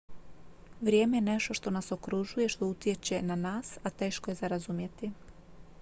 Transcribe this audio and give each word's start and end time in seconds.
vrijeme 0.81 1.15
je 1.17 1.21
nešto 1.21 1.53
što 1.53 1.69
nas 1.71 1.91
okružuje 1.91 2.45
i 2.45 2.49
što 2.49 2.67
utječe 2.67 3.21
na 3.21 3.35
nas 3.35 3.77
a 3.83 3.89
teško 3.89 4.31
je 4.31 4.35
za 4.35 4.47
razumjeti 4.47 5.11